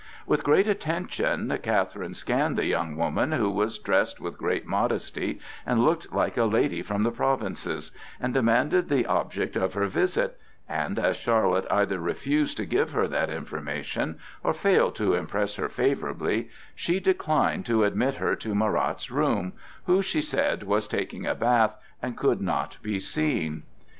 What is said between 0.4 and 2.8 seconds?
great attention Catherine scanned the